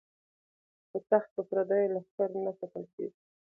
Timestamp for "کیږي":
2.95-3.19